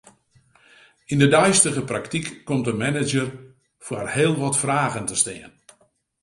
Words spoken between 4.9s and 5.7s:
te stean.